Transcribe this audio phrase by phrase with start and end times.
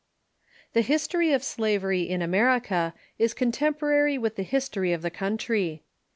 [0.73, 5.83] ]TuE history of slavery in x\mcrica is contemporary with the history of the country.